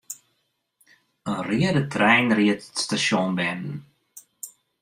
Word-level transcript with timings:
In 1.31 1.41
reade 1.49 1.83
trein 1.93 2.27
ried 2.37 2.51
it 2.55 2.63
stasjon 2.83 3.31
binnen. 3.37 3.77